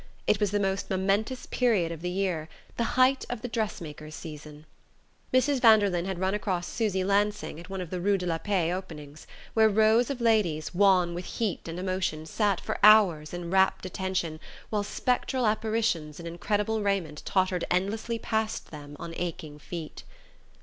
[0.25, 4.15] It was the most momentous period of the year: the height of the "dress makers'
[4.15, 4.65] season."
[5.31, 5.61] Mrs.
[5.61, 9.27] Vanderlyn had run across Susy Lansing at one of the Rue de la Paix openings,
[9.53, 14.39] where rows of ladies wan with heat and emotion sat for hours in rapt attention
[14.71, 20.03] while spectral apparitions in incredible raiment tottered endlessly past them on aching feet.